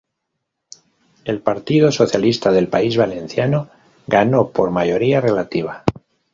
[1.25, 3.69] El Partido Socialista del País Valenciano
[4.07, 5.83] ganó por mayoría relativa.